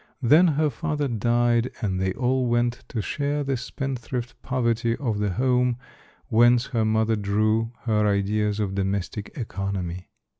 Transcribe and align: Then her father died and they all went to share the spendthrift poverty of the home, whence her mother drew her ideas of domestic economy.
Then 0.23 0.47
her 0.47 0.71
father 0.71 1.07
died 1.07 1.69
and 1.79 1.99
they 2.01 2.11
all 2.13 2.47
went 2.47 2.83
to 2.87 3.03
share 3.03 3.43
the 3.43 3.55
spendthrift 3.55 4.33
poverty 4.41 4.95
of 4.95 5.19
the 5.19 5.29
home, 5.33 5.77
whence 6.27 6.65
her 6.65 6.83
mother 6.85 7.15
drew 7.15 7.71
her 7.81 8.07
ideas 8.07 8.59
of 8.59 8.73
domestic 8.73 9.31
economy. 9.35 10.09